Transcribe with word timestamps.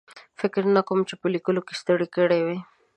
فکر 0.39 0.63
نه 0.75 0.81
کوم 0.87 0.99
چې 1.09 1.15
په 1.21 1.27
لیکلو 1.33 1.61
کې 1.67 1.73
ستړی 1.81 2.07
کړی 2.15 2.41
وي. 2.45 2.57